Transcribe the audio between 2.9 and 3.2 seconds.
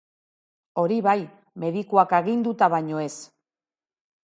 ez.